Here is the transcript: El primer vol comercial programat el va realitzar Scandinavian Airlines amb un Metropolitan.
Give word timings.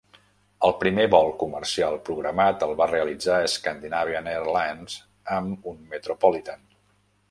El 0.67 0.71
primer 0.83 1.03
vol 1.15 1.29
comercial 1.43 1.99
programat 2.09 2.65
el 2.69 2.73
va 2.81 2.89
realitzar 2.95 3.39
Scandinavian 3.59 4.35
Airlines 4.35 5.01
amb 5.39 5.73
un 5.75 5.83
Metropolitan. 5.97 6.71